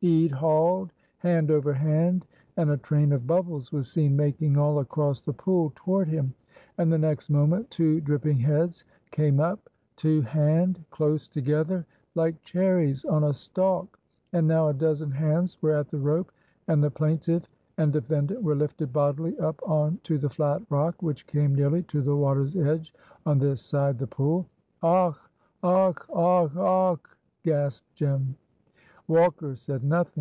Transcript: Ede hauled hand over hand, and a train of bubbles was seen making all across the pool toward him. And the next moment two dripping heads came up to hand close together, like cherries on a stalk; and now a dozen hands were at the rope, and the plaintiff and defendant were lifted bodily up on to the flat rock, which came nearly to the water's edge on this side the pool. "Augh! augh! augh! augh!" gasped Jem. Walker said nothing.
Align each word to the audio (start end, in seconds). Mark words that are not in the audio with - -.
Ede 0.00 0.30
hauled 0.30 0.92
hand 1.16 1.50
over 1.50 1.72
hand, 1.72 2.24
and 2.56 2.70
a 2.70 2.76
train 2.76 3.10
of 3.10 3.26
bubbles 3.26 3.72
was 3.72 3.90
seen 3.90 4.14
making 4.14 4.56
all 4.56 4.78
across 4.78 5.20
the 5.20 5.32
pool 5.32 5.72
toward 5.74 6.06
him. 6.06 6.32
And 6.78 6.92
the 6.92 6.98
next 6.98 7.30
moment 7.30 7.68
two 7.72 8.00
dripping 8.02 8.38
heads 8.38 8.84
came 9.10 9.40
up 9.40 9.68
to 9.96 10.22
hand 10.22 10.84
close 10.92 11.26
together, 11.26 11.84
like 12.14 12.40
cherries 12.42 13.04
on 13.06 13.24
a 13.24 13.34
stalk; 13.34 13.98
and 14.32 14.46
now 14.46 14.68
a 14.68 14.72
dozen 14.72 15.10
hands 15.10 15.58
were 15.60 15.72
at 15.72 15.88
the 15.88 15.98
rope, 15.98 16.30
and 16.68 16.80
the 16.80 16.92
plaintiff 16.92 17.48
and 17.76 17.92
defendant 17.92 18.40
were 18.40 18.54
lifted 18.54 18.92
bodily 18.92 19.36
up 19.40 19.60
on 19.68 19.98
to 20.04 20.16
the 20.16 20.30
flat 20.30 20.62
rock, 20.70 21.02
which 21.02 21.26
came 21.26 21.56
nearly 21.56 21.82
to 21.82 22.02
the 22.02 22.14
water's 22.16 22.54
edge 22.54 22.94
on 23.26 23.36
this 23.40 23.62
side 23.62 23.98
the 23.98 24.06
pool. 24.06 24.46
"Augh! 24.80 25.16
augh! 25.64 25.98
augh! 26.14 26.52
augh!" 26.54 27.06
gasped 27.42 27.92
Jem. 27.96 28.36
Walker 29.10 29.56
said 29.56 29.82
nothing. 29.82 30.16